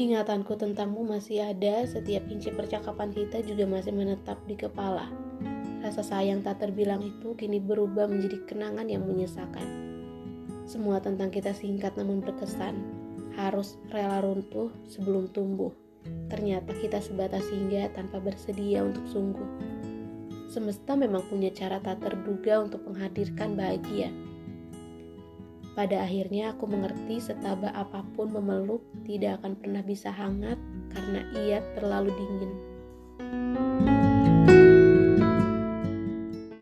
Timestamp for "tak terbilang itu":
6.40-7.36